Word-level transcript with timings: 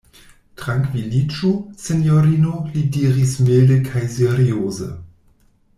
Trankviliĝu, 0.61 1.51
sinjorino, 1.83 2.55
li 2.73 2.83
diris 2.97 3.37
milde 3.51 3.79
kaj 3.91 4.07
serioze. 4.19 4.93